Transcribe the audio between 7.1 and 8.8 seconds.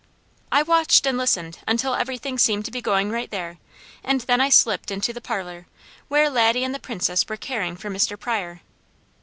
were caring for Mr. Pryor.